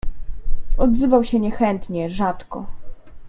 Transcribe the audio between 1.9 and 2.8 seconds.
rzadko."